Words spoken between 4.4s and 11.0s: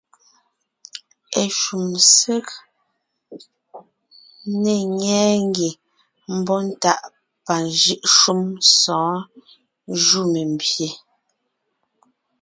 ne ńnyɛɛ ngie mbɔ́ntáʼ pajʉ́ʼ shúm zɔ̌ jú membyè.